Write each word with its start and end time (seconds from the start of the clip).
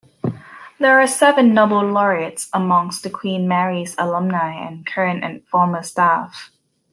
There 0.79 0.99
are 0.99 1.05
seven 1.05 1.53
Nobel 1.53 1.83
Laureates 1.87 2.49
amongst 2.53 3.05
Queen 3.13 3.47
Mary's 3.47 3.93
alumni 3.99 4.55
and 4.65 4.83
current 4.83 5.23
and 5.23 5.47
former 5.47 5.83
staff. 5.83 6.49